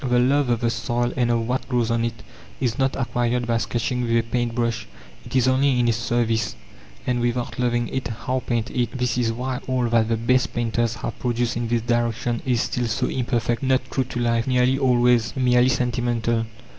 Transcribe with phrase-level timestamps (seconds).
[0.03, 2.23] The love of the soil and of what grows on it
[2.59, 4.87] is not acquired by sketching with a paint brush
[5.23, 6.55] it is only in its service;
[7.05, 8.97] and without loving it, how paint it?
[8.97, 12.87] This is why all that the best painters have produced in this direction is still
[12.87, 16.47] so imperfect, not true to life, nearly always merely sentimental.